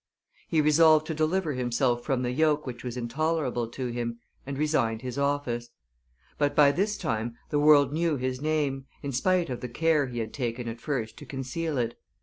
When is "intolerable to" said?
2.97-3.85